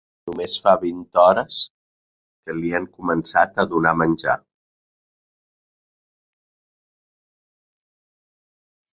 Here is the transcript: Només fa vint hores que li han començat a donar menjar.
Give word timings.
Només 0.27 0.53
fa 0.61 0.71
vint 0.83 1.01
hores 1.23 1.57
que 2.47 2.55
li 2.59 2.71
han 2.79 2.87
començat 2.95 3.61
a 3.63 3.65
donar 3.73 3.91
menjar. 4.03 4.35